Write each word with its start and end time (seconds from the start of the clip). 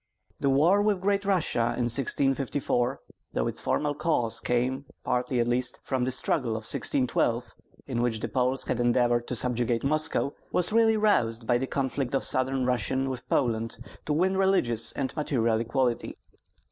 The 0.39 0.49
war 0.49 0.81
with 0.81 0.99
Great 0.99 1.25
Russia 1.25 1.59
in 1.77 1.83
1654, 1.85 3.01
though 3.33 3.45
its 3.45 3.61
formal 3.61 3.93
cause 3.93 4.39
came, 4.39 4.85
partly 5.03 5.39
at 5.39 5.47
least, 5.47 5.79
from 5.83 6.05
the 6.05 6.11
struggle 6.11 6.53
of 6.53 6.63
1612, 6.65 7.53
in 7.85 8.01
which 8.01 8.19
the 8.19 8.27
Poles 8.27 8.63
had 8.63 8.79
endeavored 8.79 9.27
to 9.27 9.35
subjugate 9.35 9.83
Moscow, 9.83 10.33
was 10.51 10.73
really 10.73 10.97
roused 10.97 11.45
by 11.45 11.59
the 11.59 11.67
conflict 11.67 12.15
of 12.15 12.23
Southern 12.23 12.65
Russia 12.65 12.97
with 12.97 13.29
Poland 13.29 13.77
to 14.07 14.13
win 14.13 14.35
religious 14.37 14.91
and 14.93 15.15
material 15.15 15.59
equality. 15.59 16.15